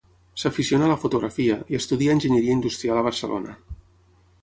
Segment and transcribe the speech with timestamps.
[0.43, 3.59] S'aficiona a la fotografia, i estudia Enginyeria Industrial a Barcelona.